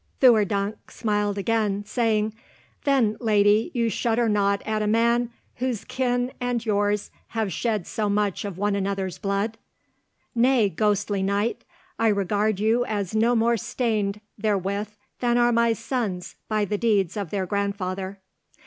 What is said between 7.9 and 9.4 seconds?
much of one another's